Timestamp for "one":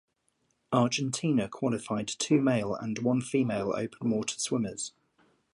3.03-3.21